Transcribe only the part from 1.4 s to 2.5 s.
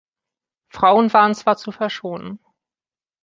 zu verschonen.